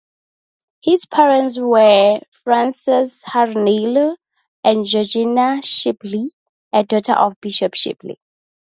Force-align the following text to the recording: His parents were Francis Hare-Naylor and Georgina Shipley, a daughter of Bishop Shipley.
His 0.81 1.05
parents 1.05 1.59
were 1.59 2.21
Francis 2.43 3.21
Hare-Naylor 3.23 4.17
and 4.63 4.83
Georgina 4.83 5.61
Shipley, 5.61 6.31
a 6.73 6.83
daughter 6.83 7.13
of 7.13 7.39
Bishop 7.39 7.75
Shipley. 7.75 8.17